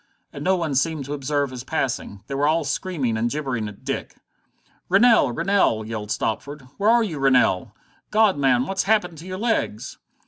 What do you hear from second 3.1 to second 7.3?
and gibbering at Dick. "Rennell! Rennell!" yelled Stopford. "Where are you,